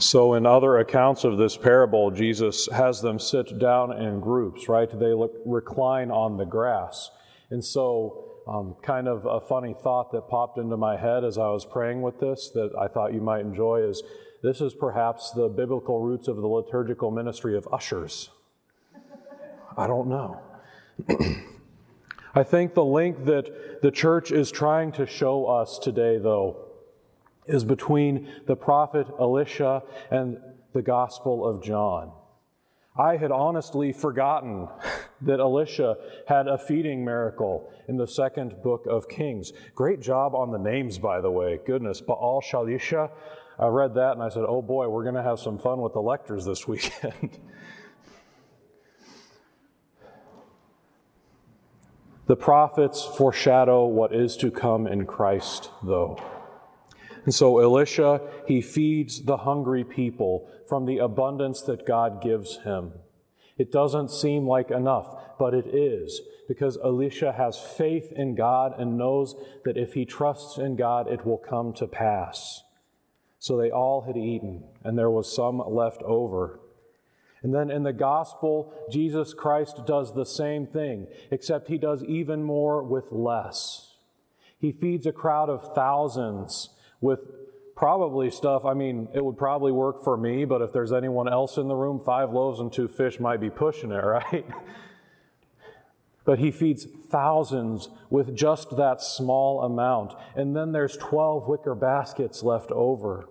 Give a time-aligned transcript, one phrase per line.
[0.00, 4.88] So, in other accounts of this parable, Jesus has them sit down in groups, right?
[4.88, 7.10] They look, recline on the grass.
[7.50, 11.48] And so, um, kind of a funny thought that popped into my head as I
[11.48, 14.04] was praying with this that I thought you might enjoy is
[14.40, 18.30] this is perhaps the biblical roots of the liturgical ministry of ushers.
[19.76, 20.40] I don't know.
[22.34, 26.67] I think the link that the church is trying to show us today, though,
[27.48, 30.38] is between the prophet Elisha and
[30.72, 32.12] the Gospel of John.
[32.96, 34.68] I had honestly forgotten
[35.22, 39.52] that Elisha had a feeding miracle in the second book of Kings.
[39.74, 41.60] Great job on the names, by the way.
[41.64, 43.10] Goodness, Baal Shalisha.
[43.58, 45.92] I read that and I said, oh boy, we're going to have some fun with
[45.92, 47.38] the lectors this weekend.
[52.26, 56.20] the prophets foreshadow what is to come in Christ, though.
[57.28, 62.92] And so Elisha, he feeds the hungry people from the abundance that God gives him.
[63.58, 68.96] It doesn't seem like enough, but it is, because Elisha has faith in God and
[68.96, 72.62] knows that if he trusts in God, it will come to pass.
[73.38, 76.60] So they all had eaten, and there was some left over.
[77.42, 82.42] And then in the gospel, Jesus Christ does the same thing, except he does even
[82.42, 83.96] more with less.
[84.58, 87.20] He feeds a crowd of thousands with
[87.76, 88.64] probably stuff.
[88.64, 91.76] I mean, it would probably work for me, but if there's anyone else in the
[91.76, 94.46] room, five loaves and two fish might be pushing it, right?
[96.24, 100.12] but he feeds thousands with just that small amount.
[100.34, 103.30] And then there's 12 wicker baskets left over.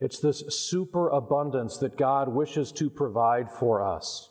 [0.00, 4.30] It's this superabundance that God wishes to provide for us.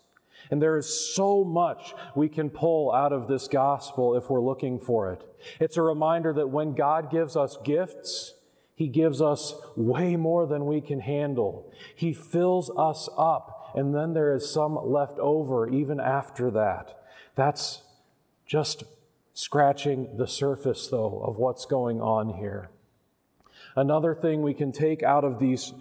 [0.50, 4.80] And there is so much we can pull out of this gospel if we're looking
[4.80, 5.24] for it.
[5.60, 8.34] It's a reminder that when God gives us gifts,
[8.78, 11.74] he gives us way more than we can handle.
[11.96, 17.04] He fills us up, and then there is some left over even after that.
[17.34, 17.82] That's
[18.46, 18.84] just
[19.34, 22.70] scratching the surface, though, of what's going on here.
[23.76, 25.74] Another thing we can take out of these,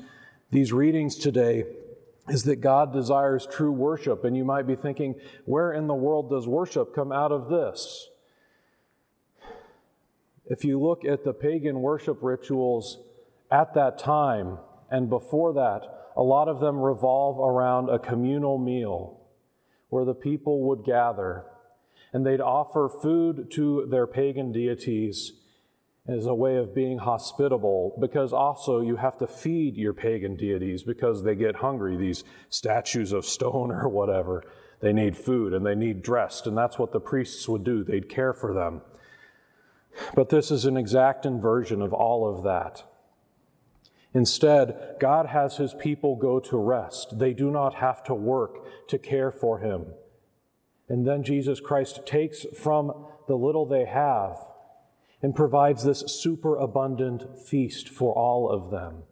[0.50, 1.64] these readings today
[2.30, 4.24] is that God desires true worship.
[4.24, 8.08] And you might be thinking, where in the world does worship come out of this?
[10.48, 12.98] If you look at the pagan worship rituals
[13.50, 14.58] at that time
[14.90, 15.82] and before that,
[16.16, 19.20] a lot of them revolve around a communal meal
[19.88, 21.44] where the people would gather
[22.12, 25.32] and they'd offer food to their pagan deities
[26.08, 30.84] as a way of being hospitable because also you have to feed your pagan deities
[30.84, 34.44] because they get hungry, these statues of stone or whatever.
[34.80, 37.82] They need food and they need dressed, and that's what the priests would do.
[37.82, 38.82] They'd care for them.
[40.14, 42.84] But this is an exact inversion of all of that.
[44.14, 47.18] Instead, God has his people go to rest.
[47.18, 49.86] They do not have to work to care for him.
[50.88, 54.38] And then Jesus Christ takes from the little they have
[55.22, 59.02] and provides this superabundant feast for all of them.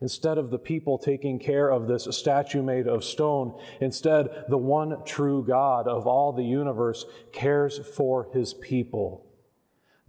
[0.00, 5.04] Instead of the people taking care of this statue made of stone, instead, the one
[5.04, 9.24] true God of all the universe cares for his people.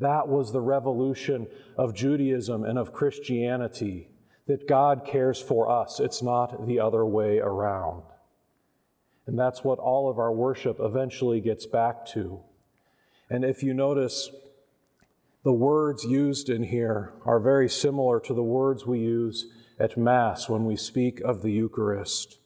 [0.03, 1.47] That was the revolution
[1.77, 4.09] of Judaism and of Christianity,
[4.47, 6.01] that God cares for us.
[6.01, 8.03] It's not the other way around.
[9.25, 12.41] And that's what all of our worship eventually gets back to.
[13.29, 14.29] And if you notice,
[15.45, 19.45] the words used in here are very similar to the words we use
[19.79, 22.39] at Mass when we speak of the Eucharist.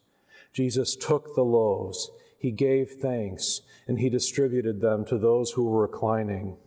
[0.54, 5.82] Jesus took the loaves, he gave thanks, and he distributed them to those who were
[5.82, 6.58] reclining.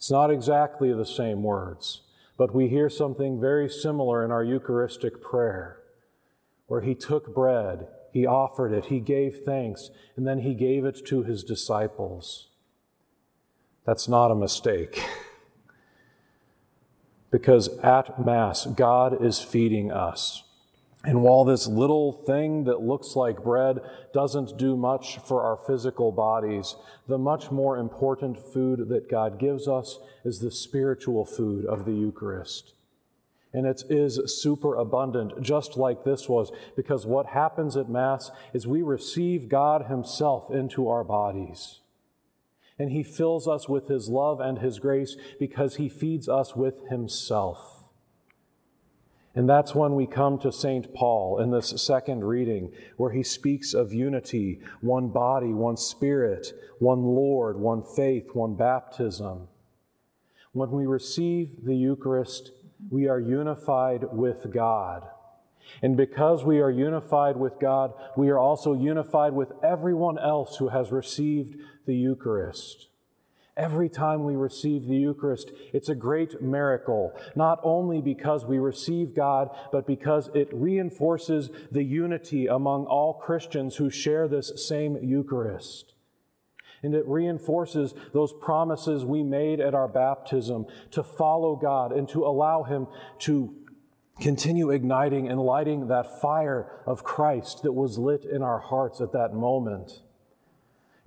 [0.00, 2.00] It's not exactly the same words,
[2.38, 5.76] but we hear something very similar in our Eucharistic prayer,
[6.68, 11.04] where he took bread, he offered it, he gave thanks, and then he gave it
[11.08, 12.48] to his disciples.
[13.84, 15.06] That's not a mistake.
[17.30, 20.44] because at Mass, God is feeding us.
[21.02, 23.80] And while this little thing that looks like bread
[24.12, 26.76] doesn't do much for our physical bodies,
[27.08, 31.92] the much more important food that God gives us is the spiritual food of the
[31.92, 32.74] Eucharist.
[33.52, 38.66] And it is super abundant, just like this was, because what happens at Mass is
[38.66, 41.80] we receive God Himself into our bodies.
[42.78, 46.88] And He fills us with His love and His grace because He feeds us with
[46.88, 47.79] Himself.
[49.34, 50.92] And that's when we come to St.
[50.92, 57.02] Paul in this second reading, where he speaks of unity one body, one spirit, one
[57.02, 59.46] Lord, one faith, one baptism.
[60.52, 62.50] When we receive the Eucharist,
[62.90, 65.06] we are unified with God.
[65.82, 70.68] And because we are unified with God, we are also unified with everyone else who
[70.68, 71.56] has received
[71.86, 72.89] the Eucharist.
[73.60, 79.14] Every time we receive the Eucharist, it's a great miracle, not only because we receive
[79.14, 85.92] God, but because it reinforces the unity among all Christians who share this same Eucharist.
[86.82, 92.24] And it reinforces those promises we made at our baptism to follow God and to
[92.24, 92.86] allow Him
[93.20, 93.54] to
[94.22, 99.12] continue igniting and lighting that fire of Christ that was lit in our hearts at
[99.12, 100.00] that moment.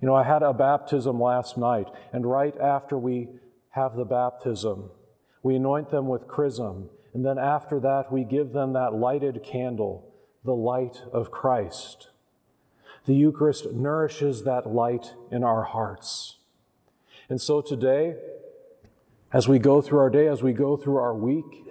[0.04, 3.30] You know, I had a baptism last night, and right after we
[3.70, 4.90] have the baptism,
[5.42, 10.12] we anoint them with chrism, and then after that, we give them that lighted candle,
[10.44, 12.10] the light of Christ.
[13.06, 16.36] The Eucharist nourishes that light in our hearts.
[17.30, 18.16] And so today,
[19.32, 21.64] as we go through our day, as we go through our week,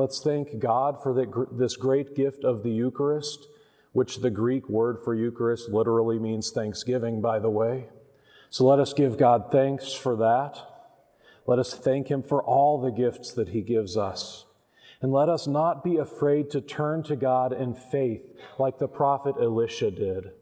[0.00, 3.48] Let's thank God for the, this great gift of the Eucharist,
[3.92, 7.88] which the Greek word for Eucharist literally means thanksgiving, by the way.
[8.48, 10.58] So let us give God thanks for that.
[11.46, 14.44] Let us thank Him for all the gifts that He gives us.
[15.02, 18.22] And let us not be afraid to turn to God in faith
[18.58, 20.32] like the prophet Elisha did,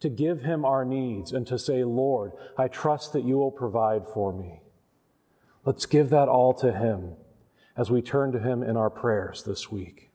[0.00, 4.06] to give Him our needs and to say, Lord, I trust that you will provide
[4.06, 4.60] for me.
[5.64, 7.14] Let's give that all to Him
[7.76, 10.09] as we turn to Him in our prayers this week.